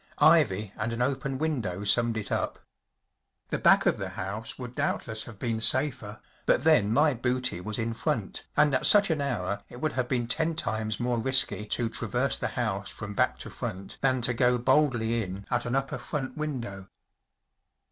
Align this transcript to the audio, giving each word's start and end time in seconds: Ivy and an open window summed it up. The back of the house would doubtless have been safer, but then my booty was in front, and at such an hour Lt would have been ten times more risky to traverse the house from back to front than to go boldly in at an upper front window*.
Ivy 0.17 0.73
and 0.77 0.91
an 0.93 1.03
open 1.03 1.37
window 1.37 1.83
summed 1.83 2.17
it 2.17 2.31
up. 2.31 2.57
The 3.49 3.59
back 3.59 3.85
of 3.85 3.99
the 3.99 4.09
house 4.09 4.57
would 4.57 4.73
doubtless 4.73 5.25
have 5.25 5.37
been 5.37 5.59
safer, 5.61 6.19
but 6.47 6.63
then 6.63 6.91
my 6.91 7.13
booty 7.13 7.61
was 7.61 7.77
in 7.77 7.93
front, 7.93 8.47
and 8.57 8.73
at 8.73 8.87
such 8.87 9.11
an 9.11 9.21
hour 9.21 9.61
Lt 9.69 9.79
would 9.79 9.93
have 9.93 10.07
been 10.07 10.25
ten 10.25 10.55
times 10.55 10.99
more 10.99 11.19
risky 11.19 11.67
to 11.67 11.87
traverse 11.87 12.35
the 12.35 12.47
house 12.57 12.89
from 12.89 13.13
back 13.13 13.37
to 13.37 13.51
front 13.51 13.99
than 14.01 14.21
to 14.23 14.33
go 14.33 14.57
boldly 14.57 15.21
in 15.21 15.45
at 15.51 15.67
an 15.67 15.75
upper 15.75 15.99
front 15.99 16.35
window*. 16.35 16.89